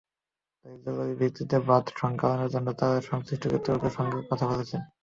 [0.59, 4.81] তাই জরুরি ভিত্তিতে বাঁধ সংস্কারের জন্য তাঁরা সংশ্লিষ্ট কর্তৃপক্ষের সঙ্গে কথা বলেছেন।